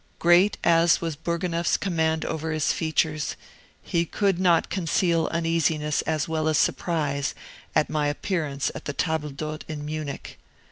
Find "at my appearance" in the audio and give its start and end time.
7.75-8.71